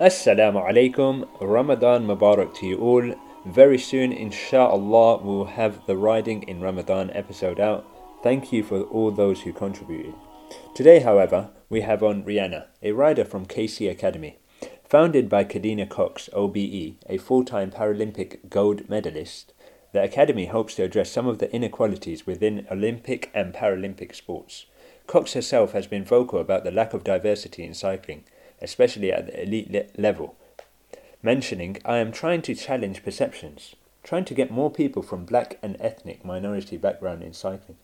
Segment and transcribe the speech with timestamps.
[0.00, 3.14] Assalamu alaikum, Ramadan Mubarak to you all.
[3.44, 7.84] Very soon, inshallah, we'll have the Riding in Ramadan episode out.
[8.22, 10.14] Thank you for all those who contributed.
[10.72, 14.38] Today, however, we have on Rhianna, a rider from KC Academy.
[14.88, 19.52] Founded by Kadeena Cox, OBE, a full time Paralympic gold medalist,
[19.90, 24.66] the Academy hopes to address some of the inequalities within Olympic and Paralympic sports.
[25.08, 28.22] Cox herself has been vocal about the lack of diversity in cycling,
[28.60, 30.36] especially at the elite le- level,
[31.22, 35.76] mentioning, I am trying to challenge perceptions, trying to get more people from black and
[35.80, 37.76] ethnic minority background in cycling.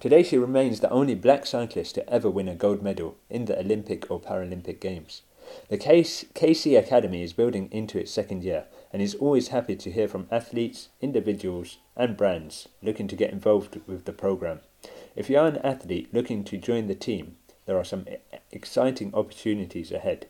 [0.00, 3.58] Today she remains the only black cyclist to ever win a gold medal in the
[3.58, 5.22] Olympic or Paralympic Games.
[5.70, 10.06] The KC Academy is building into its second year and is always happy to hear
[10.06, 14.60] from athletes, individuals, and brands looking to get involved with the program.
[15.16, 17.37] If you are an athlete looking to join the team,
[17.68, 18.06] there are some
[18.50, 20.26] exciting opportunities ahead.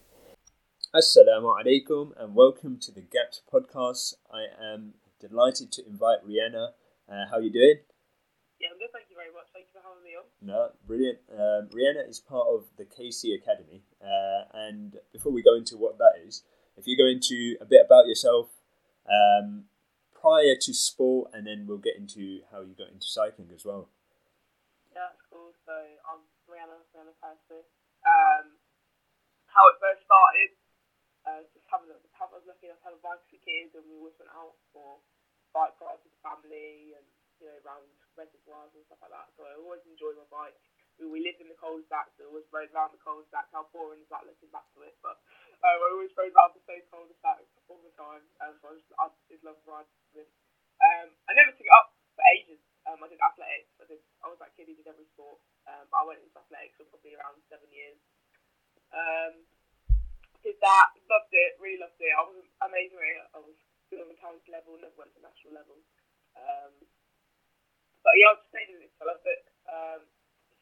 [0.92, 4.14] Assalamu alaikum and welcome to the Gaps podcast.
[4.28, 6.70] I am delighted to invite Rhianna.
[7.08, 7.76] Uh, how are you doing?
[8.60, 8.90] Yeah, I'm good.
[8.92, 9.46] Thank you very much.
[9.52, 10.24] Thank you for having me on.
[10.42, 11.18] No, brilliant.
[11.30, 15.96] Um, Rhianna is part of the KC Academy, uh, and before we go into what
[15.98, 16.42] that is,
[16.76, 18.48] if you go into a bit about yourself
[19.06, 19.66] um,
[20.12, 23.90] prior to sport, and then we'll get into how you got into cycling as well.
[25.38, 25.54] Yeah.
[25.66, 25.74] So
[26.10, 27.62] I'm Rhianna, Rhianna Percy.
[28.02, 28.58] Um,
[29.46, 30.50] how it first started,
[31.22, 33.86] uh, just having, having, I was lucky enough to have a bike for kids, and
[33.86, 34.98] we always went out for
[35.54, 37.06] bike rides with the family and
[37.38, 37.86] you know, around
[38.18, 39.30] reservoirs and stuff like that.
[39.38, 40.58] So I always enjoy my bike.
[40.98, 43.46] We, we lived in the Colesback, so I always rode around the Colesback.
[43.54, 44.98] How boring is that looking back to it?
[45.06, 45.22] But
[45.62, 48.26] um, I always rode around the same Colesback all the time.
[48.42, 50.30] Um, so I just, I just love riding with
[50.82, 52.58] Um, I never took it up for ages.
[52.88, 53.68] Um, I did athletics.
[53.76, 54.00] I did.
[54.24, 55.36] I was that kid who did every sport.
[55.68, 58.00] Um, I went into athletics for probably around seven years.
[58.88, 59.44] Um,
[60.40, 60.96] did that.
[61.04, 61.60] Loved it.
[61.60, 62.16] Really loved it.
[62.16, 62.96] I was amazing.
[63.36, 63.60] I was
[63.92, 64.80] good on the county level.
[64.80, 65.76] Never went to national level.
[66.32, 66.72] Um,
[68.00, 68.92] but yeah, I just stayed in it.
[68.96, 69.42] I loved it.
[69.68, 70.00] Um,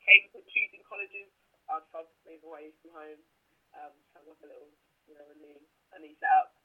[0.03, 1.31] came to choosing colleges.
[1.71, 3.23] I decided to move away from home.
[3.71, 4.73] Um, so like a little,
[5.07, 5.59] you know, a new,
[5.95, 6.56] a new setup.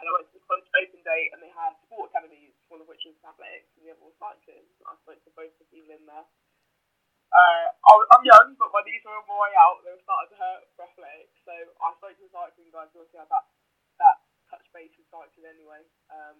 [0.00, 2.88] And I went to the college open day, and they had sport academies, one of
[2.88, 4.66] which was athletics, and the other was cycling.
[4.84, 6.26] I spoke to both the people in there.
[7.34, 9.82] Uh, I'm young, but my knees were on my way out.
[9.82, 13.02] They were starting to hurt for athletics, so I spoke to the cycling guys who
[13.02, 13.46] obviously had that
[13.98, 14.16] that
[14.48, 15.82] touch base with cycling anyway.
[16.08, 16.38] Um,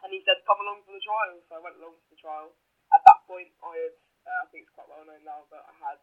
[0.00, 1.36] and he said, come along for the trial.
[1.48, 2.56] So I went along for the trial.
[2.94, 5.74] At that point, I had, uh, I think it's quite well known now, but I
[5.76, 5.98] had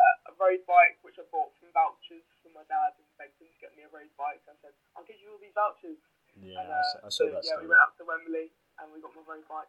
[0.00, 3.52] uh, a road bike which I bought from vouchers from my dad and begged him
[3.52, 4.40] to get me a road bike.
[4.48, 6.00] I said, I'll give you all these vouchers.
[6.38, 7.44] Yeah, and, uh, I saw that.
[7.44, 7.68] Yeah, story.
[7.68, 8.48] we went up to Wembley
[8.80, 9.68] and we got my road bike.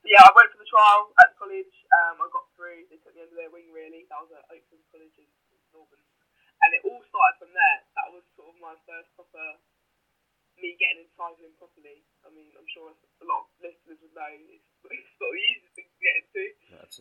[0.00, 1.74] So yeah, I went for the trial at the college.
[1.92, 2.88] Um, I got through.
[2.88, 4.08] They took me under their wing really.
[4.08, 5.28] That was at Oakland College in
[5.74, 6.00] Northern.
[6.64, 7.78] And it all started from there.
[8.00, 9.60] That was sort of my first proper
[10.56, 12.00] me getting into cycling properly.
[12.24, 15.74] I mean, I'm sure a lot of listeners would know it's, it's not the easiest
[15.76, 16.44] thing to get into.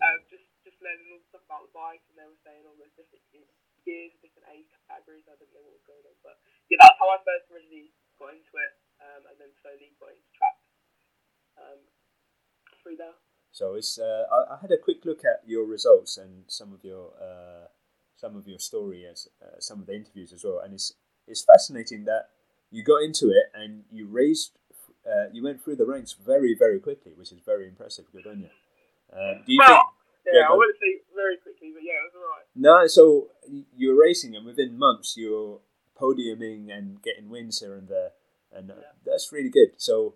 [0.04, 2.76] Um, just just learning all the stuff about the bike, and they were saying all
[2.76, 3.24] those different
[3.88, 5.24] gears, different age categories.
[5.32, 6.36] I didn't know what was going on, but
[6.68, 10.28] yeah, that's how I first originally got into it, um, and then slowly got into
[10.36, 10.58] track
[11.56, 11.80] um,
[12.84, 13.16] through there.
[13.56, 13.96] So it's.
[13.96, 17.72] Uh, I, I, had a quick look at your results and some of your uh,
[18.20, 20.92] some of your story as uh, some of the interviews as well, and it's
[21.24, 22.36] it's fascinating that
[22.76, 24.52] you got into it and you raised,
[25.08, 28.06] uh, you went through the ranks very, very quickly, which is very impressive.
[28.12, 28.50] Good on you.
[29.14, 32.10] Uh, do you well, think, yeah, yeah, I wouldn't say very quickly, but yeah, it
[32.10, 32.48] was alright.
[32.56, 33.30] No, so
[33.76, 35.60] you're racing, and within months you're
[36.00, 38.12] podiuming and getting wins here and there,
[38.52, 38.98] and uh, yeah.
[39.06, 39.78] that's really good.
[39.78, 40.16] So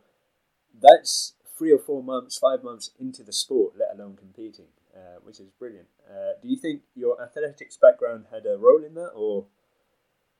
[0.74, 5.40] that's three or four months, five months into the sport, let alone competing, uh, which
[5.40, 5.88] is brilliant.
[6.08, 9.46] Uh, do you think your athletics background had a role in that, or?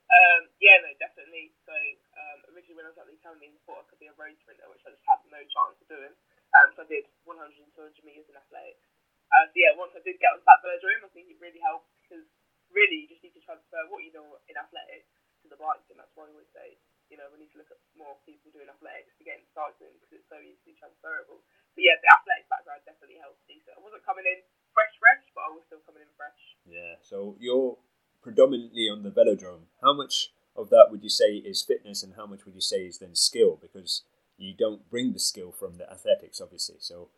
[0.10, 1.54] Um, yeah, no, definitely.
[1.68, 1.76] So
[2.18, 4.34] um, originally when I was at the academy, I thought I could be a road
[4.42, 6.16] sprinter, which I just had no chance of doing.
[6.58, 8.82] Um, so I did 100 and 200 metres in athletics.
[9.30, 12.26] So yeah, once I did get on that room, I think it really helped because
[12.74, 15.10] really you just need to transfer what you know in athletics
[15.42, 16.78] to the bike, and that's why I always say,
[17.10, 19.98] you know, we need to look at more people doing athletics to get into cycling
[19.98, 21.42] because it's so easily transferable.
[21.74, 25.46] So yeah, the athletics background definitely helped So I wasn't coming in fresh, fresh, but
[25.46, 26.42] I was still coming in fresh.
[26.66, 27.82] Yeah, so you're
[28.22, 29.74] predominantly on the velodrome.
[29.82, 32.86] How much of that would you say is fitness, and how much would you say
[32.86, 33.58] is then skill?
[33.58, 34.04] Because
[34.38, 36.78] you don't bring the skill from the athletics, obviously.
[36.80, 37.10] So,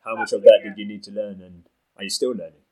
[0.00, 0.72] how much of that yeah.
[0.72, 2.64] did you need to learn, and are you still learning?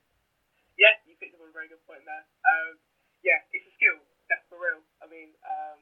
[0.80, 2.24] Yeah, you picked up on a very good point there.
[2.44, 2.80] Um,
[3.20, 4.00] yeah, it's a skill.
[4.32, 4.80] That's for real.
[5.04, 5.78] I mean, um,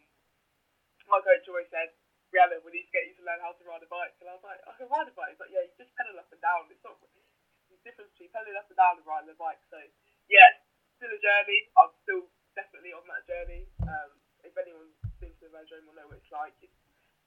[1.07, 1.95] my coach always said,
[2.35, 4.35] "Rhianna, we need to get you to learn how to ride a bike." And I
[4.35, 6.43] was like, "I can ride a bike." He's like, "Yeah, you just pedal up and
[6.43, 6.67] down.
[6.71, 9.79] It's not the difference between pedaling up and down and riding a bike." So,
[10.27, 10.51] yeah,
[10.99, 11.71] still a journey.
[11.79, 12.27] I'm still
[12.59, 13.71] definitely on that journey.
[13.87, 14.91] Um, if anyone
[15.23, 16.75] thinks of their dream, will know what it's like it's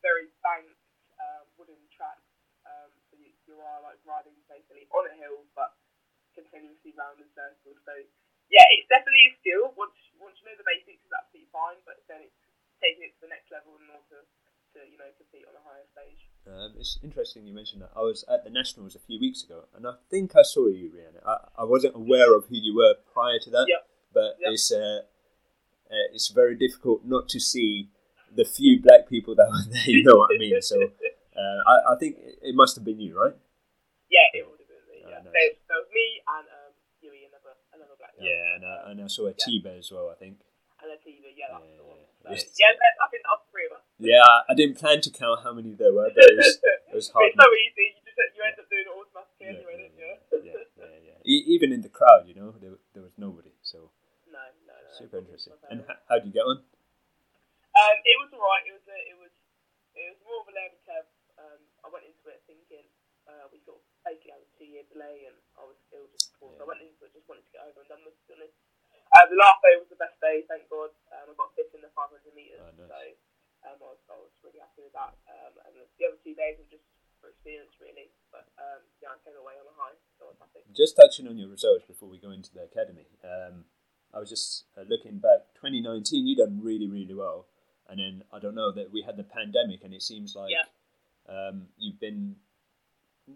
[0.03, 0.79] very banked
[1.19, 2.19] um, wooden track.
[2.67, 3.31] Um, so you,
[4.05, 5.75] like riding basically on a hill, but
[6.35, 7.79] continuously round and circles.
[7.83, 7.93] So
[8.47, 9.75] yeah, it's definitely a skill.
[9.75, 11.79] Once once you know the basics, it's absolutely fine.
[11.83, 12.39] But then it's
[12.79, 15.87] taking it to the next level in order to you know compete on a higher
[15.91, 16.21] stage.
[16.47, 17.91] Um, it's interesting you mentioned that.
[17.95, 20.89] I was at the Nationals a few weeks ago, and I think I saw you,
[20.95, 21.21] Rhianna.
[21.27, 23.81] I, I wasn't aware of who you were prior to that, Yep.
[24.13, 24.49] but Yep.
[24.55, 25.03] it's uh,
[25.91, 27.89] uh, it's very difficult not to see
[28.33, 29.83] the few black people that were there.
[29.89, 30.61] You know what I mean?
[30.61, 30.77] So
[31.37, 33.33] uh, I, I think it must have been you, right?
[35.33, 35.69] Yeah, it would have me.
[35.69, 35.69] Yeah, nice.
[35.69, 38.25] there, there was me and um, Yui, another another black guy.
[38.27, 39.43] Yeah, and I, and I saw a Yeah.
[39.45, 40.09] Tiba as well.
[40.11, 40.41] I think.
[40.83, 40.97] and a.
[40.99, 42.01] Yeah, that's Yeah, the one.
[42.19, 43.85] So, yeah, I think that was three of us.
[43.99, 47.07] Yeah, I, didn't plan to count how many there were, but it was it was
[47.15, 47.31] hard.
[47.31, 47.95] it's so easy.
[47.95, 50.11] You just you end up doing it automatically Yeah, anyway, don't you?
[50.43, 51.19] yeah, yeah, yeah.
[51.31, 53.55] E- even in the crowd, you know, there, there was nobody.
[53.63, 53.91] So
[54.31, 54.91] no, no, no.
[54.95, 55.55] super interesting.
[55.71, 55.95] And bad.
[55.95, 56.59] h- how did you get on?
[56.59, 58.65] Um, it was alright.
[58.67, 59.33] It was a, it was
[59.95, 61.07] it was more of a learning curve.
[61.39, 62.83] Um, I went into it thinking
[63.27, 66.35] uh, we sort of basically had a two year delay, and I was ill just
[66.35, 68.15] before, so I went into it just wanted to get over and done with.
[68.15, 68.55] To be honest.
[69.09, 70.93] Uh, the last day was the best day, thank God.
[71.09, 73.17] Um, I got fifth in the 500 meters, Oh, nice.
[73.65, 75.17] so um, I, was, I was really happy with that.
[75.25, 76.85] Um, and the the other two days were just
[77.17, 78.13] for experience, really.
[78.29, 80.57] But um, yeah, I came away on a high, so I was happy.
[80.75, 83.07] Just touching on your results before we go into the academy.
[83.23, 83.65] Um,
[84.13, 85.53] I was just uh, looking back.
[85.55, 87.45] 2019, you done really, really well.
[87.89, 90.65] And then I don't know that we had the pandemic, and it seems like Yeah.
[91.27, 92.35] um, you've been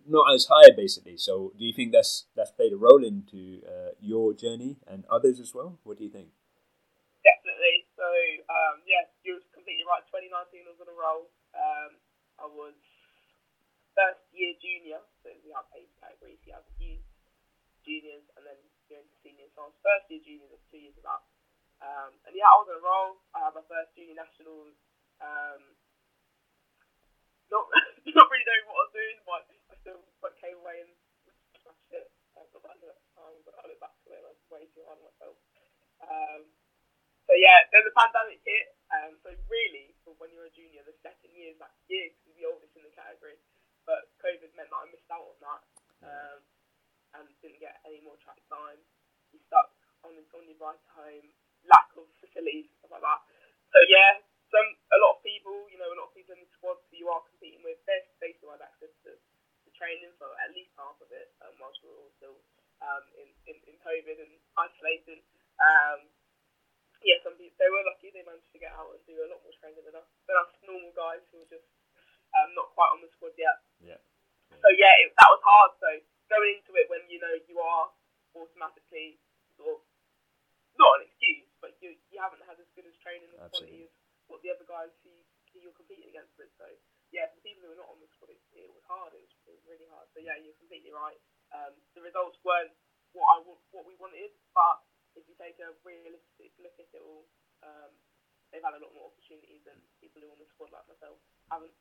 [0.07, 1.17] not as high, basically.
[1.17, 5.39] So, do you think that's that's played a role into uh, your journey and others
[5.39, 5.77] as well?
[5.83, 6.29] What do you think?
[7.23, 7.85] Definitely.
[7.95, 8.05] So,
[8.49, 10.01] um, yeah, you were completely right.
[10.09, 11.29] 2019 was on a roll.
[11.53, 11.91] Um,
[12.41, 12.73] I was
[13.93, 16.41] first year junior, so we have age categories.
[16.45, 17.05] You have youth,
[17.83, 19.51] juniors, and then you're into seniors.
[19.53, 21.21] So I was first year junior, that's two years of that.
[21.83, 23.19] Um, and yeah, I was on a roll.
[23.35, 24.75] I had my first junior nationals.
[25.19, 25.75] Um,
[27.51, 27.67] not,
[28.17, 30.91] not really knowing what I was doing, but I still but came away and
[31.59, 32.07] smashed it.
[32.33, 34.41] I got back to that time, but I look back to it and I was
[34.49, 35.37] way too hard on myself.
[36.03, 36.41] Um,
[37.27, 38.75] so yeah, then the pandemic hit.
[38.91, 42.23] Um, so really, for when you're a junior, the second year is that year because
[42.25, 43.39] you're the oldest in the category.
[43.83, 45.61] But COVID meant that I missed out on that
[46.07, 46.39] um,
[47.19, 48.79] and didn't get any more track time.
[49.35, 49.71] You stuck
[50.07, 51.27] on, on your bike home,
[51.67, 53.21] lack of facilities, stuff like that.
[53.71, 54.23] So yeah,
[54.53, 56.93] some a lot of people, you know, a lot of people in the squad who
[56.95, 60.71] you are competing with, they they still had access to, to training for at least
[60.77, 62.37] half of it, um, whilst we were all still
[62.85, 65.25] um, in, in, in COVID and isolating.
[65.57, 66.07] Um,
[67.03, 69.41] yeah, some people they were lucky; they managed to get out and do a lot
[69.41, 70.07] more training than us.
[70.29, 71.67] Than us normal guys who were just
[73.03, 73.57] not quite on the squad yet.
[73.83, 74.01] Yeah.
[74.63, 75.71] So yeah, it, that was hard.
[75.83, 75.89] So
[76.31, 77.91] going into it when you know you are
[78.31, 79.19] automatically
[79.59, 79.79] sort of
[80.79, 83.93] not an excuse, but you you haven't had as good as training and quality as
[84.31, 85.11] what the other guys who,
[85.51, 86.49] who you're competing against with.
[86.55, 86.65] So
[87.11, 89.13] yeah, for people who are not on the squad, it, it was hard.
[89.13, 90.07] It was, it was really hard.
[90.15, 91.19] So yeah, you're completely right.
[91.53, 92.73] Um, the results weren't
[93.13, 94.81] what I what we wanted, but
[95.13, 97.29] if you take a realistic look at it all,
[97.61, 97.93] um,
[98.49, 101.21] they've had a lot more opportunities than people who are on the squad like myself
[101.53, 101.73] haven't.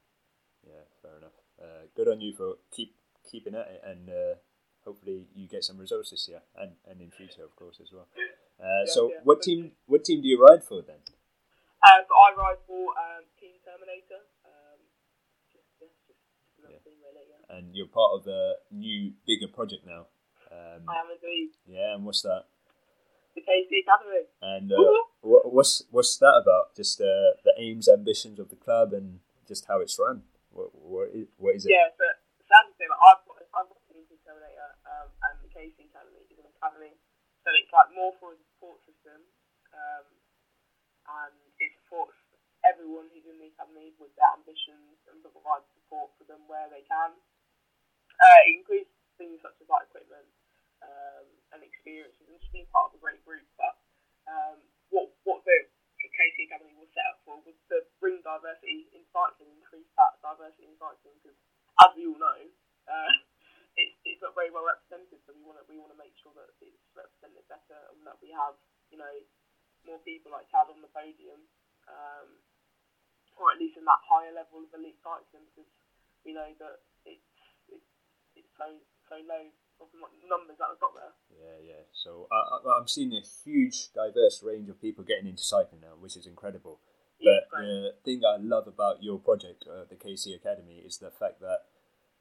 [0.67, 1.37] Yeah, fair enough.
[1.61, 2.95] Uh, good on you for keep
[3.31, 4.35] keeping at it, and uh,
[4.85, 8.09] hopefully you get some results this year and, and in future, of course, as well.
[8.61, 9.21] Uh, Yeah, so, yeah.
[9.25, 11.03] what team what team do you ride for then?
[11.83, 14.23] Um, I ride for um, Team Terminator.
[14.47, 14.79] Um,
[15.51, 16.85] just, yeah, just, just another Yeah.
[16.87, 17.27] team really.
[17.51, 20.07] And you're part of a new bigger project now.
[20.53, 22.45] Um, I am indeed yeah, and what's that?
[23.35, 24.29] the KC Academy.
[24.43, 24.77] And uh,
[25.23, 26.77] what, what's what's that about?
[26.77, 30.23] Just uh, the aims, ambitions of the club, and just how it's run.
[31.03, 31.75] What is, what is it?
[31.75, 32.07] Yeah, so
[32.47, 36.23] sad to say, like, I've got I've got Team Terminator um, and the KC Academy
[36.31, 36.95] is an academy,
[37.43, 39.19] so it's like more for a support system,
[39.75, 40.07] um,
[41.27, 42.15] and it supports
[42.63, 46.87] everyone who's in the academy with their ambitions and provides support for them where they
[46.87, 47.19] can.
[48.23, 50.31] Uh, it includes things such as like equipment
[50.87, 53.43] um, and experiences and just being part of a great group.
[53.59, 53.75] But
[54.31, 54.63] um,
[54.95, 55.67] what what the
[56.15, 60.71] KC Academy was set up for was to bring diversity in cycling, increase that diversity
[60.71, 61.39] in cycling because,
[61.83, 62.39] as we all know,
[62.87, 63.13] uh,
[63.81, 65.19] it's, it's not very well represented.
[65.27, 68.23] So we want to we want to make sure that it's represented better and that
[68.23, 68.55] we have
[68.95, 69.15] you know
[69.83, 71.43] more people like Chad on the podium,
[71.91, 72.39] um,
[73.35, 75.69] or at least in that higher level of elite cycling because
[76.25, 77.29] we know that it's
[77.69, 77.89] it's,
[78.37, 78.67] it's so
[79.09, 79.53] so low
[80.29, 81.13] numbers that have got there.
[81.35, 81.83] Yeah, yeah.
[81.93, 85.99] So I, I, I'm seeing a huge, diverse range of people getting into cycling now,
[85.99, 86.79] which is incredible.
[87.19, 87.67] Yeah, But great.
[87.67, 91.67] the thing I love about your project, uh, the KC Academy, is the fact that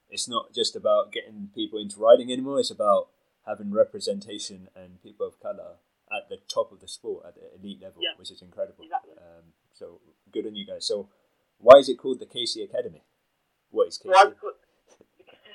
[0.10, 2.60] it's not just about getting people into riding anymore.
[2.60, 3.10] It's about
[3.46, 5.78] having representation and people of color
[6.12, 8.18] at the top of the sport, at the elite level, Yeah.
[8.18, 8.84] which is incredible.
[8.84, 9.14] Exactly.
[9.18, 10.02] Um, so
[10.32, 10.86] good on you guys.
[10.86, 11.10] So
[11.62, 13.06] Why is it called the Casey Academy?
[13.70, 14.14] What is Casey?
[14.14, 14.60] So, I've got-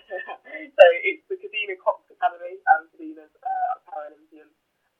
[0.79, 2.63] so it's the Kadeena Cox Academy.
[2.71, 4.49] Um, Kadeena's uh, a Paralympian.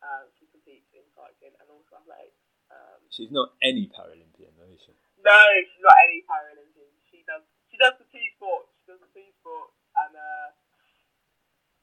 [0.03, 2.37] Um, she competes in cycling and also athletics.
[2.69, 4.93] Um, She's not any Paralympian, though, is she?
[5.23, 6.91] no, she's not any Paralympian.
[7.07, 8.75] She does she does the two sports.
[8.83, 10.49] She does the two sports, and uh,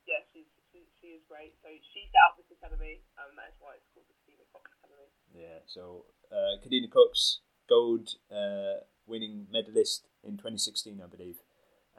[0.04, 1.56] yeah, she's she, she is great.
[1.64, 5.08] So she set up this academy, and that's why it's called the Kadeena Cox Academy.
[5.32, 5.64] Yeah.
[5.66, 7.40] So uh, Kadeena Cox,
[7.72, 11.38] gold uh, winning medalist in 2016, I believe,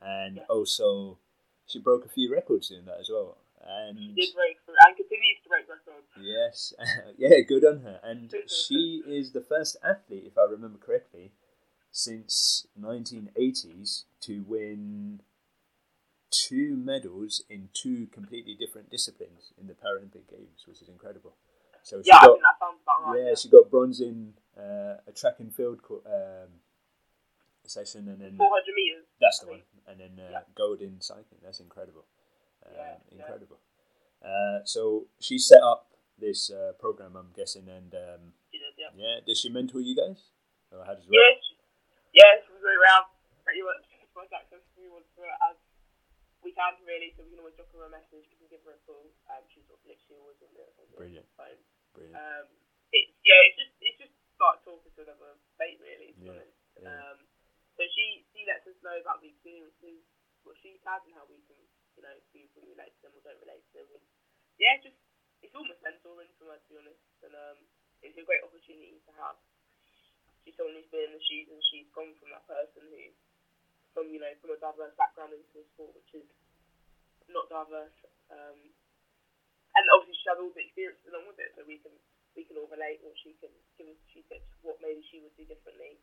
[0.01, 0.43] and Yeah.
[0.49, 1.19] also
[1.67, 3.39] she broke a few records doing that as well.
[3.61, 6.07] And She did break through and continues to break records.
[6.21, 6.75] Yes,
[7.19, 8.01] yeah, good on her.
[8.03, 11.33] And she is the first athlete, if I remember correctly,
[11.91, 15.21] since 1980s to win
[16.31, 21.37] two medals in two completely different disciplines in the Paralympic Games, which is incredible.
[21.83, 23.25] So Yeah, I got think that sounds about right.
[23.29, 26.49] yeah, she got bronze in uh, a track and field co- um,
[27.69, 29.07] session, and then 400 meters.
[29.21, 30.43] that's the one, and then uh, Yeah.
[30.55, 31.41] gold in cycling.
[31.43, 32.05] That's incredible.
[32.65, 33.17] Uh, Yeah, yeah.
[33.21, 33.61] incredible.
[34.25, 38.91] Uh, so she set up this uh, program, I'm guessing, and um, She did, yeah.
[38.97, 40.31] yeah, does she mentor you guys?
[40.73, 41.19] Or how does it work?
[41.21, 41.41] Yes,
[42.13, 43.07] yes, we go around
[43.45, 45.57] pretty much as much access as we want it as
[46.43, 47.13] we can really.
[47.17, 49.05] So we can always drop her a message, we can give her a call.
[49.29, 51.29] Um, she's sort of literally always on the, on the Brilliant.
[51.37, 51.61] phone.
[51.93, 52.17] Brilliant.
[52.17, 52.47] Um,
[52.97, 56.15] it's yeah, it's just it's just like talking to another mate really.
[56.19, 56.43] Yeah,
[56.81, 56.91] yeah.
[57.13, 57.19] Um,
[57.75, 60.03] so she she lets us know about the experiences,
[60.47, 61.59] what she's had, and how we can
[61.99, 63.89] you know we, we relate to them or don't relate to them.
[63.99, 64.05] And
[64.59, 64.97] yeah, just
[65.43, 67.59] it's almost mentoring for her to be honest, and um,
[68.03, 69.37] it's a great opportunity to have.
[70.45, 73.03] She's someone who's been in the shoes and she's gone from that person who,
[73.97, 76.29] from you know, from a diverse background into a sport which is
[77.33, 77.97] not diverse.
[78.29, 78.69] Um,
[79.75, 81.97] and obviously she has all the experience along with it, so we can
[82.37, 83.51] we can all relate, or she can
[83.81, 85.97] give us she tips what maybe she would do differently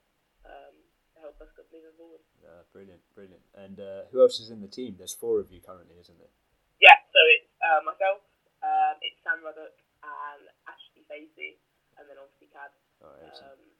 [0.45, 0.75] um,
[1.21, 2.21] help us get moving forward.
[2.41, 3.45] Uh, brilliant, brilliant.
[3.55, 4.97] And uh, who else is in the team?
[4.97, 6.33] There's four of you currently, isn't there?
[6.81, 8.25] Yeah, so it's uh, myself,
[8.65, 11.61] um, it's Sam Ruddock and Ashley Facey,
[12.01, 12.73] and then obviously Cad.
[13.01, 13.57] Excellent.
[13.57, 13.71] Um,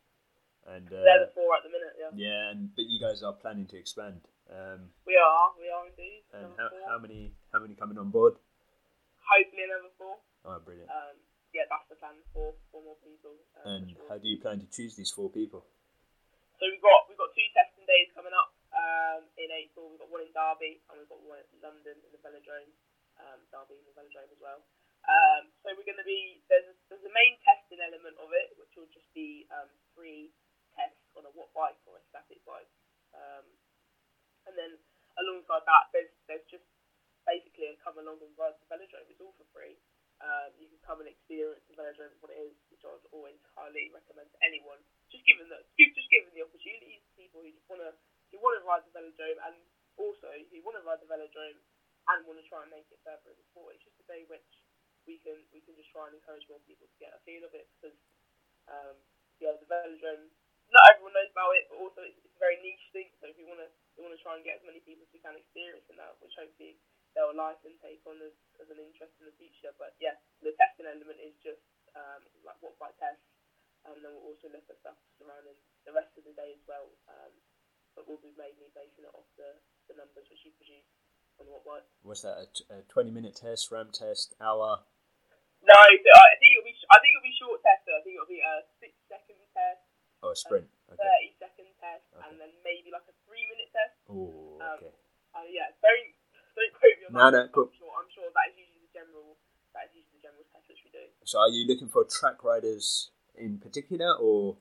[0.78, 1.98] and they're uh, the four at the minute.
[1.98, 4.22] Yeah, yeah, and but you guys are planning to expand.
[4.46, 6.22] Um, we are, we are indeed.
[6.38, 6.86] and how, four.
[6.86, 8.38] how many how many coming on board?
[9.26, 10.22] Hopefully another four.
[10.46, 10.90] Oh, brilliant.
[10.90, 11.18] Um,
[11.54, 12.18] yeah, that's the plan.
[12.34, 13.34] Four, four more people.
[13.58, 14.06] Uh, for And sure.
[14.10, 15.66] how do you plan to choose these four people?
[16.62, 19.90] So we've got we've got two testing days coming up um, in April.
[19.90, 22.70] We've got one in Derby and we've got one in London in the Velodrome.
[23.18, 24.62] Um, Derby in the Velodrome as well.
[25.10, 28.78] Um, so we're going to be there's there's a main testing element of it, which
[28.78, 30.30] will just be um, three
[30.78, 32.70] tests on a Wattbike or a static bike,
[33.18, 33.50] um,
[34.46, 34.78] and then
[35.18, 36.70] alongside that there's there's just
[37.26, 39.10] basically a come along and ride the Velodrome.
[39.10, 39.82] It's all for free.
[40.22, 43.42] Um, you can come and experience the Velodrome what it is, which I would always
[43.58, 44.86] highly recommend to anyone.
[45.12, 47.92] Just given the just given the opportunities to people who just wanna
[48.32, 49.56] who wanna ride the velodrome and
[50.00, 51.60] also who wanna ride the velodrome
[52.08, 53.76] and wanna try and make it further in the sport.
[53.76, 54.48] It's just a day which
[55.04, 57.52] we can we can just try and encourage more people to get a feel of
[57.52, 57.98] it because
[58.72, 58.96] um,
[59.44, 60.32] yeah the velodrome
[60.72, 63.46] not everyone knows about it but also it's, a very niche thing so if you
[63.46, 66.34] wanna we wanna try and get as many people as we can experiencing that which
[66.38, 66.78] hopefully
[67.14, 69.72] they'll like and take on as, as an interest in the future.
[69.76, 71.64] But yeah, the testing element is just
[71.96, 73.20] um, like Wattbike test,
[73.88, 76.88] and then we'll also look at stuff surrounding the rest of the day as well.
[77.10, 77.34] Um,
[77.98, 79.58] but we'll be mainly basing it off the,
[79.92, 80.88] the numbers which you produce
[81.42, 81.92] on what works.
[82.06, 82.38] Was that?
[82.40, 84.80] A, t- a twenty minute test, ramp test, hour?
[85.62, 87.84] No, so I think it'll be I think it'll be short test.
[87.86, 87.98] though.
[87.98, 89.84] I think it'll be a six second test,
[90.24, 90.70] Oh, a sprint.
[90.90, 90.98] Okay.
[91.02, 92.24] thirty second test, Okay.
[92.30, 93.98] and then maybe like a three minute test.
[94.10, 94.94] Oh, um, okay.
[95.36, 96.10] Uh, yeah, don't
[96.58, 97.52] don't quote me on No, that.
[97.52, 97.68] no, cool.
[97.70, 99.36] I'm sure I'm sure that is usually the general
[99.78, 101.06] that is usually the general test which we do.
[101.28, 103.12] So, are you looking for track riders
[103.42, 104.56] in particular, or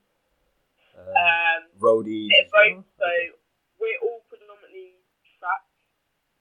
[0.96, 2.32] um, Um, roadies?
[2.32, 2.80] bit of well?
[2.80, 2.84] both.
[2.96, 3.30] So Okay.
[3.78, 4.96] we're all predominantly
[5.38, 5.64] track.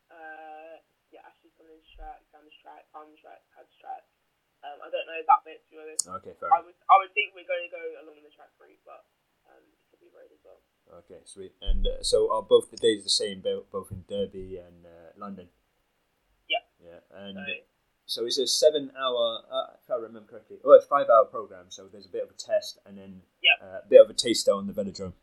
[0.10, 0.80] Uh,
[1.12, 4.04] yeah, Ashley's coming in track, Sam's track, Palm's track, Cad's track.
[4.64, 6.08] Um, I don't know that bit to be honest.
[6.08, 6.52] Okay, fair.
[6.52, 9.06] I would I would think we're going to go along the track route, but
[9.48, 10.60] um, it could be road as well.
[11.06, 11.54] Okay, sweet.
[11.62, 15.14] And uh, so, are both the days the same, bo- both in Derby and uh,
[15.16, 15.48] London?
[16.50, 16.66] Yeah.
[16.82, 17.46] Yeah, and So
[18.10, 21.70] so it's a seven-hour, uh, if I remember correctly, oh, it's five-hour program.
[21.70, 23.54] So there's a bit of a test and then Yeah.
[23.62, 25.14] uh, a bit of a taster on the velodrome.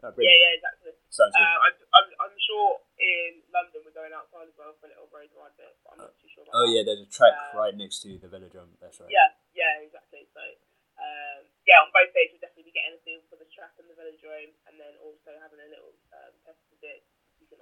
[0.00, 0.92] Oh, yeah, yeah, exactly.
[1.12, 1.44] Sounds good.
[1.44, 5.08] Uh, I'm, I'm, I'm sure in London we're going outside as well for a little
[5.12, 6.72] road ride bit, but I'm not too sure about oh that.
[6.72, 8.72] yeah, there's a track uh, right next to the velodrome.
[8.80, 9.08] That's right.
[9.12, 10.24] Yeah, yeah, exactly.
[10.32, 10.40] So,
[11.00, 13.88] um, yeah, on both days we'll definitely be getting a feel for the track and
[13.88, 17.04] the velodrome, and then also having a little um, test of it.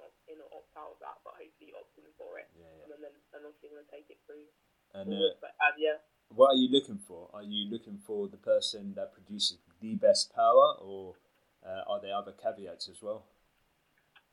[0.03, 2.67] Opt in or opt out of that, but hopefully you opt in for it, Yeah,
[2.67, 2.93] yeah.
[2.93, 4.45] and then and obviously we're gonna take it through.
[4.93, 5.39] And forward.
[5.39, 5.97] uh, but um, yeah,
[6.29, 7.31] what are you looking for?
[7.33, 11.15] Are you looking for the person that produces the best power, or
[11.63, 13.23] Uh, are there other caveats as well?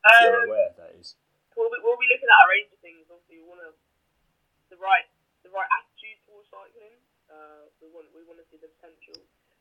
[0.03, 1.15] If you're Um, aware, that is.
[1.55, 3.07] we'll be, we'll be looking at a range of things.
[3.07, 3.71] Obviously, we want to
[4.75, 5.07] the right
[5.47, 6.99] the right attitude towards cycling.
[7.31, 9.15] Uh, we want we want to see the potential.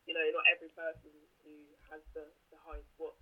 [0.09, 1.13] You know, not every person
[1.45, 1.53] who
[1.93, 3.13] has the, the high squat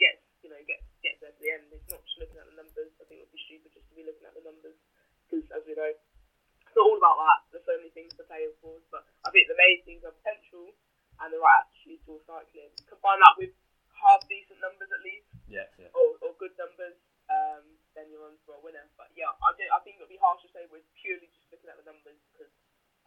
[0.00, 1.64] gets you know gets gets there to the end.
[1.72, 2.92] It's not just looking at the numbers.
[3.00, 4.76] I think it would be stupid just to be looking at the numbers
[5.24, 7.38] because, as we know, it's not all about that.
[7.48, 8.76] There's so many things to play for.
[8.92, 10.76] But I think the main things are potential
[11.24, 12.68] and the right attitude towards cycling.
[12.84, 13.56] Combine that with
[13.96, 15.90] half decent numbers at least Yeah, yeah.
[15.96, 16.94] or, or good numbers,
[17.26, 17.64] um,
[17.98, 18.86] then you're on for a winner.
[19.00, 21.48] But yeah, I, do, I think it would be harsh to say we're purely just
[21.50, 22.52] looking at the numbers because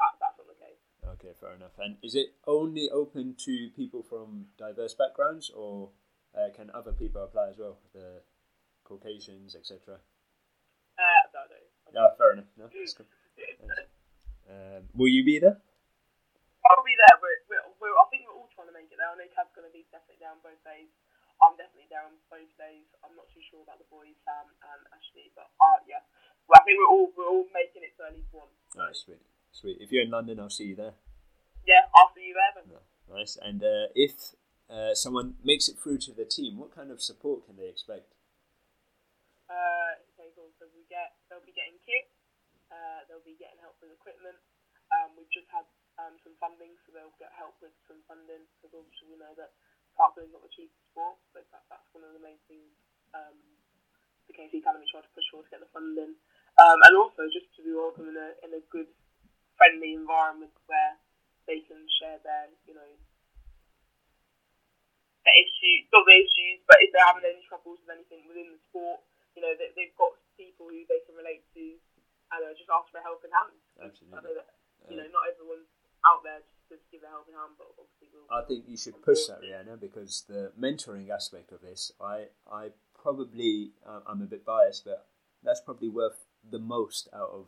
[0.01, 0.81] that, that's not the case.
[1.15, 1.77] Okay, fair enough.
[1.79, 5.89] And is it only open to people from diverse backgrounds, or
[6.35, 7.77] uh, can other people apply as well?
[7.93, 8.21] The
[8.83, 9.99] Caucasians, etc.
[10.97, 11.21] Uh,
[11.93, 12.51] no, fair enough.
[12.57, 13.07] No, that's good.
[14.47, 15.59] Um, will you be there?
[16.67, 17.15] I'll be there.
[17.19, 19.07] We're, we're, we're, I think we're all trying to make it there.
[19.07, 20.91] I know Tad's going to be definitely there on both days.
[21.41, 22.85] I'm definitely there on both days.
[23.01, 26.05] I'm not too sure about the boys, Sam and Ashley, but uh, yeah.
[26.45, 28.51] Well, I think we're all we're all making it to at least one.
[28.77, 29.81] Nice, sweet, sweet.
[29.81, 30.93] If you're in London, I'll see you there.
[31.65, 32.53] Yeah, I'll see you there.
[32.61, 32.77] Then.
[33.09, 33.41] Nice.
[33.41, 34.37] And uh, if
[34.71, 38.13] uh, someone makes it through to the team, what kind of support can they expect?
[39.49, 39.81] Uh.
[40.61, 42.05] So we get they'll be getting kit.
[42.69, 44.37] Uh, they'll be getting help with equipment.
[44.93, 45.65] Um, we've just had
[45.97, 49.49] um, some funding, so they'll get help with some funding because obviously we know that
[50.21, 52.73] is not the cheapest sport, but that, that's one of the main things
[53.13, 53.37] um,
[54.25, 56.13] the KC Academy tried to push for to get the funding,
[56.61, 58.89] um, and also just to be welcome in a in a good,
[59.57, 60.97] friendly environment where
[61.45, 62.91] they can share their you know
[65.25, 68.61] their issues, not their issues, but if they're having any troubles with anything within the
[68.69, 69.01] sport,
[69.37, 71.77] you know, they, they've got people who they can relate to
[72.31, 73.55] and uh, just ask for a helping hand.
[73.77, 74.39] I know Absolutely.
[74.39, 74.49] that,
[74.89, 75.69] you know, not everyone's
[76.07, 78.25] out there just to give a helping hand, but obviously we'll.
[78.31, 82.71] I think you should push that, Rhianna, because the mentoring aspect of this, I, I
[82.95, 85.05] probably, uh, I'm a bit biased, but
[85.43, 87.45] that's probably worth the most out of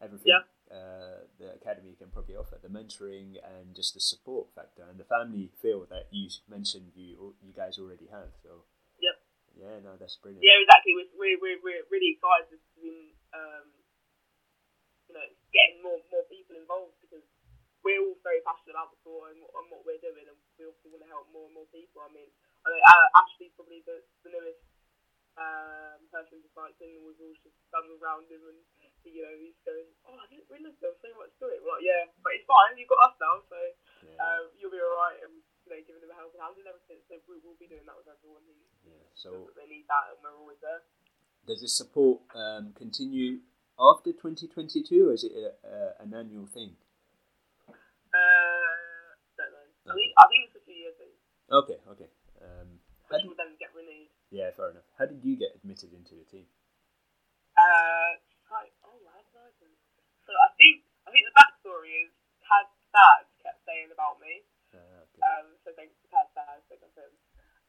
[0.00, 0.46] everything Yeah.
[0.72, 2.56] Uh, the academy can probably offer.
[2.56, 7.36] The mentoring and just the support factor and the family feel that you mentioned you
[7.44, 8.32] you guys already have.
[8.40, 8.64] So
[8.98, 9.16] Yep.
[9.60, 10.40] yeah, no, that's brilliant.
[10.40, 10.96] Yeah, exactly.
[10.96, 13.68] We're, we're, we're, really excited to be, um,
[15.08, 17.22] you know, getting more more people involved because
[17.84, 20.64] we're all very passionate about the sport and, what- and what we're doing, and we
[20.64, 22.00] obviously want to help more and more people.
[22.00, 22.30] I mean,
[22.64, 24.62] I know uh, Ashley's probably the, the newest
[25.36, 28.60] um, person to cycling, and we've all just done around him, and
[29.08, 31.74] you know, he's going, "Oh, I didn't realise there was so much to it." We're
[31.78, 32.78] like, yeah, but it's fine.
[32.78, 33.58] You've got us now, so
[34.06, 35.18] Yeah, um, you'll be all right.
[35.26, 37.00] And you know, giving them a helping hand and everything.
[37.06, 38.54] So we will be doing that with everyone who
[38.86, 39.06] yeah.
[39.14, 40.82] So they need that, and we're always there.
[41.46, 43.42] does this support um, continue
[43.78, 46.74] after 2022, or is it a, a, an annual thing?
[48.12, 49.06] Uh,
[49.38, 49.66] don't know.
[49.88, 51.14] I think I think it's a few years thing,
[51.50, 52.10] Okay, okay.
[52.42, 54.08] Um, how did, then get renewed.
[54.30, 54.86] yeah, fair enough.
[54.98, 56.46] How did you get admitted into the team?
[57.56, 58.12] Uh,
[58.48, 58.56] so,
[58.88, 59.68] oh, how did I do?
[60.26, 64.48] So I think I think the backstory is Tad's dad kept saying about me.
[64.72, 65.20] Uh, okay.
[65.20, 67.20] Um, so thanks to Tad's dad, so confirmed.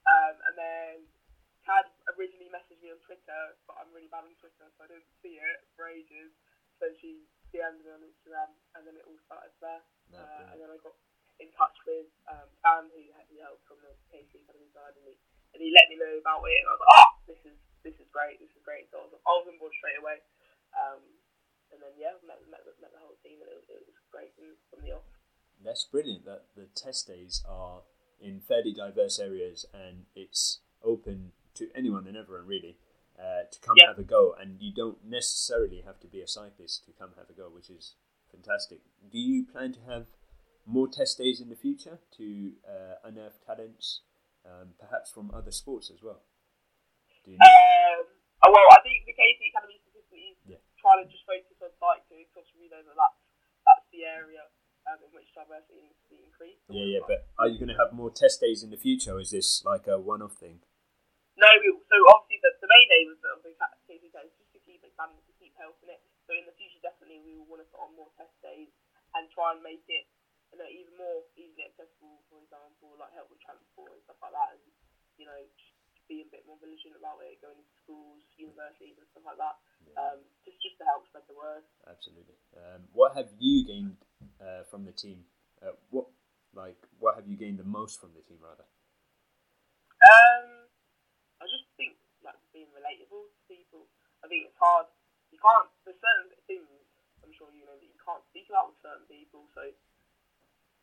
[0.07, 0.95] Um, and then
[1.67, 5.11] Tad originally messaged me on Twitter, but I'm really bad on Twitter, so I didn't
[5.19, 6.31] see it for ages.
[6.79, 8.47] So she DM'd me on Instagram,
[8.79, 9.83] and then it all started there.
[10.15, 10.95] No, Uh, and then I got
[11.43, 15.03] in touch with um, Sam, who had me help from the KC Academy side, and
[15.03, 15.19] he,
[15.51, 16.63] and he let me know about it.
[16.63, 18.87] And I was like, oh, this is this is great, this is great.
[18.87, 20.23] So I was, I was on board straight away.
[20.79, 21.03] Um,
[21.73, 24.31] and then yeah, met, met, met the whole team, and it was, it was great
[24.37, 25.07] from, from the off.
[25.63, 27.81] That's brilliant that the test days are
[28.21, 32.77] in fairly diverse areas and it's open to anyone and everyone really
[33.19, 33.87] uh, to come Yeah.
[33.87, 34.35] have a go.
[34.39, 37.69] And you don't necessarily have to be a cyclist to come have a go, which
[37.69, 37.95] is
[38.31, 38.79] fantastic.
[39.11, 40.07] Do you plan to have
[40.65, 44.01] more test days in the future to uh, unearth talents,
[44.43, 46.23] um, perhaps from other sports as well?
[47.23, 47.45] Do you know?
[47.45, 48.03] Um,
[48.47, 50.61] oh, well, I think the KC Academy specifically is Yeah.
[50.81, 51.52] trying to just focus
[52.43, 53.19] on cycling because we know that that's,
[53.63, 54.43] that's the area
[54.89, 56.63] um, in which diversity needs to be increased.
[56.67, 59.23] yeah, yeah, but are you going to have more test days in the future, or
[59.23, 60.59] is this like a one-off thing?
[61.39, 63.51] No, we, so obviously the, the main aim of the, the
[63.95, 66.03] is just to keep expanding, to keep helping it.
[66.27, 68.69] So in the future, definitely we will want to put on more test days
[69.17, 70.05] and try and make it
[70.53, 74.37] you know, even more easily accessible, for example, like help with transport and stuff like
[74.37, 74.61] that, and
[75.17, 75.73] you know, just
[76.05, 79.57] being a bit more vigilant about it, going to schools, universities, and stuff like that.
[79.97, 81.63] Um, just just to help spread the word.
[81.87, 82.37] Absolutely.
[82.55, 83.99] Um, what have you gained
[84.39, 85.27] uh, from the team?
[85.61, 86.07] Uh, what
[86.53, 88.67] like what have you gained the most from the team rather?
[90.03, 90.67] Um,
[91.39, 93.87] I just think like being relatable to people.
[94.23, 94.87] I think it's hard.
[95.31, 95.67] You can't.
[95.83, 96.67] There's certain things
[97.23, 99.47] I'm sure you know that you can't speak about with certain people.
[99.55, 99.71] So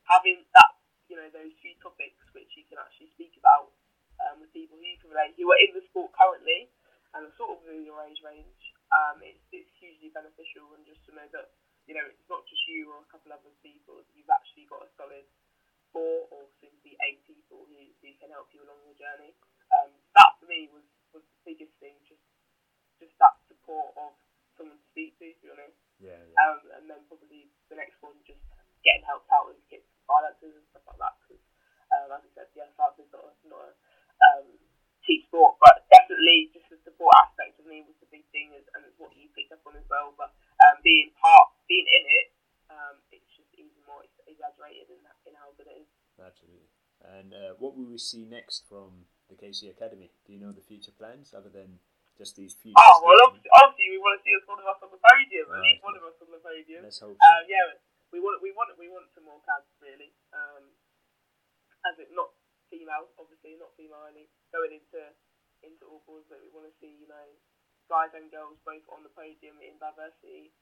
[0.09, 0.73] having that,
[1.07, 3.71] you know, those few topics which you can actually speak about
[4.25, 6.73] um, with people who you can relate, who are in the sport currently
[7.15, 11.03] and are sort of within your age range, um, it's, it's hugely beneficial and just
[11.07, 11.55] to know that,
[11.87, 14.87] you know, it's not just you or a couple of other people, you've actually got
[14.87, 15.27] a solid
[15.91, 19.35] four or soon to be eight people who, who can help you along your journey.
[19.71, 22.23] Um, that for me was, was the biggest thing, just
[23.01, 24.13] just that support of
[24.55, 25.79] someone to speak to, to be honest.
[25.97, 26.37] Yeah, yeah.
[26.37, 28.45] Um, and then probably the next one, just
[28.85, 31.17] getting helped out with kids' finances and stuff like that.
[31.25, 31.43] Because,
[31.91, 33.73] um, as I said, yeah, finances is not a, not a
[34.21, 34.47] um,
[35.03, 36.69] team sport, but definitely just
[37.01, 39.65] support aspect of me was the big thing, is, and it's what you picked up
[39.65, 40.13] on as well.
[40.21, 40.37] But
[40.69, 42.29] um, being part, being in it,
[42.69, 45.89] um, it's just even more exaggerated in, that, in how good it is.
[46.21, 46.69] Absolutely.
[47.01, 50.13] And uh, what will we see next from the KC Academy?
[50.29, 51.81] Do you know the future plans other than
[52.21, 52.77] just these few?
[52.77, 55.49] Oh well, obviously, obviously we want to see us one of us on the podium.
[55.49, 56.85] At least one of us on the podium.
[56.85, 57.25] Let's hope so.
[57.25, 57.81] Uh, yeah,
[58.13, 60.13] we want we want we want some more cabs really.
[60.37, 60.69] Um,
[61.89, 62.37] as it not
[62.69, 65.01] female, obviously not female only going into
[65.65, 67.27] into all boards, that we want to see you know
[67.91, 70.53] guys and girls both on the podium in diversity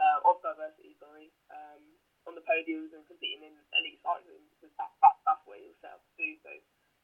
[0.00, 0.96] uh, of diversity.
[1.00, 1.82] Sorry, um,
[2.28, 5.78] on the podiums and competing in elite cycling because that, that that's what it was
[5.80, 6.28] set up to do.
[6.44, 6.52] So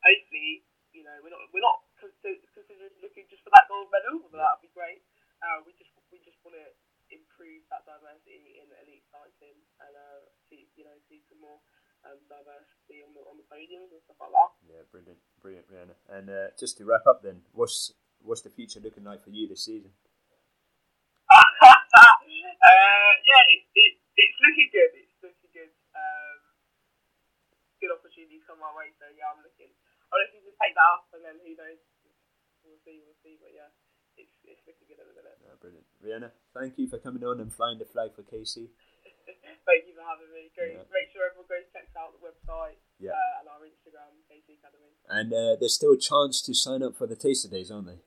[0.05, 4.21] hopefully, you know, we're not we're not consider- considering looking just for that gold medal,
[4.29, 5.03] but that'd be great.
[5.45, 6.67] Uh, we just we just want to
[7.13, 11.61] improve that diversity in elite cycling and uh, see you know see some more
[12.31, 14.51] diversity on the on the podiums and stuff like that.
[14.67, 15.97] Yeah, brilliant, brilliant, Rhianna.
[16.11, 17.93] And uh, just to wrap up, then, what's
[18.23, 19.91] what's the future looking like for you this season?
[21.33, 24.93] uh, yeah, it, it, it's looking good.
[24.95, 25.73] It's looking good.
[25.95, 26.39] Um,
[27.83, 29.71] good opportunities come my way, so yeah, I'm looking.
[30.11, 31.83] I'm looking to take that up, and then who knows?
[32.63, 33.03] We'll see.
[33.03, 33.39] We'll see.
[33.43, 33.71] But yeah,
[34.19, 35.39] it's it's looking good at the minute.
[35.43, 36.31] Uh, brilliant, Rhianna.
[36.55, 38.71] Thank you for coming on and flying the flag for KC.
[39.67, 40.47] Thank you for having me.
[40.55, 40.87] Go, Yeah.
[40.95, 43.11] Make sure everyone goes checks out the website Yeah.
[43.19, 44.95] uh, and our Instagram, KC Academy.
[45.11, 47.99] And uh, there's still a chance to sign up for the Taster Days, aren't they?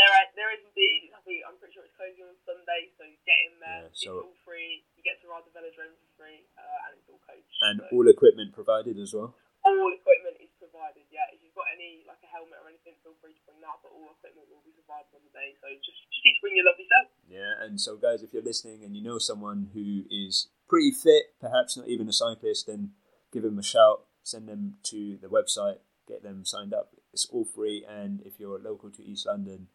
[0.00, 1.12] There, are, there is indeed.
[1.12, 3.82] I think I'm pretty sure it's closing on Sunday, so get in there.
[3.84, 4.88] Yeah, so- it's all free.
[4.96, 7.52] You get to ride the velodrome for free, uh, and it's all coached.
[7.68, 9.36] And so all equipment provided as well.
[9.68, 11.04] all equipment is provided.
[11.12, 11.43] Yeah, if you've got
[11.74, 13.82] any like a helmet or anything, feel free to bring that.
[13.82, 15.58] But all equipment will be provided on the day.
[15.58, 17.10] So just just need to bring your lovely self.
[17.26, 21.34] Yeah, and so guys, if you're listening and you know someone who is pretty fit,
[21.42, 22.94] perhaps not even a cyclist, then
[23.34, 24.06] give them a shout.
[24.22, 26.94] Send them to the website, get them signed up.
[27.12, 29.68] It's all free, and if you're local to East London,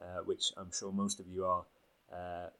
[0.00, 1.64] uh, which I'm sure most of you are,
[2.10, 2.50] uh,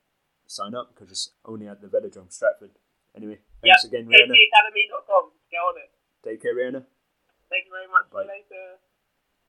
[0.46, 2.70] sign up because it's only at the Velodrome Stratford.
[3.16, 4.32] Anyway, thanks again, Rhianna.
[4.32, 5.30] KCacademy.com.
[5.50, 5.90] Get on it.
[6.24, 6.84] Take care, Rhianna.
[7.52, 8.08] Thank you very much.
[8.08, 8.66] See you later.